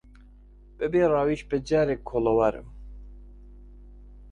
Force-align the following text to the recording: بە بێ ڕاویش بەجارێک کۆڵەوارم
بە 0.77 0.85
بێ 0.91 1.03
ڕاویش 1.13 1.41
بەجارێک 1.49 2.01
کۆڵەوارم 2.09 2.67